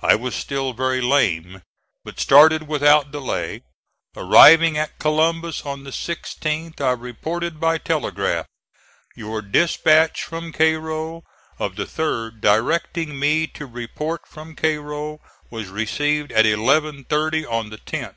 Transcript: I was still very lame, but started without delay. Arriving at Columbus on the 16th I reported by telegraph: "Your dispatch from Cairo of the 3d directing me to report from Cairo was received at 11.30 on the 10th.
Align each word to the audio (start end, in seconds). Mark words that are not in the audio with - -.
I 0.00 0.14
was 0.14 0.36
still 0.36 0.74
very 0.74 1.00
lame, 1.00 1.62
but 2.04 2.20
started 2.20 2.68
without 2.68 3.10
delay. 3.10 3.62
Arriving 4.16 4.78
at 4.78 5.00
Columbus 5.00 5.66
on 5.66 5.82
the 5.82 5.90
16th 5.90 6.80
I 6.80 6.92
reported 6.92 7.58
by 7.58 7.78
telegraph: 7.78 8.46
"Your 9.16 9.42
dispatch 9.42 10.22
from 10.22 10.52
Cairo 10.52 11.24
of 11.58 11.74
the 11.74 11.84
3d 11.84 12.40
directing 12.40 13.18
me 13.18 13.48
to 13.48 13.66
report 13.66 14.20
from 14.28 14.54
Cairo 14.54 15.18
was 15.50 15.66
received 15.66 16.30
at 16.30 16.44
11.30 16.44 17.50
on 17.50 17.70
the 17.70 17.78
10th. 17.78 18.14